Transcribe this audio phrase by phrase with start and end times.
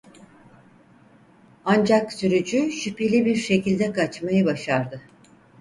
[1.65, 5.01] Ancak sürücü şüpheli bir şekilde kaçmayı başardı.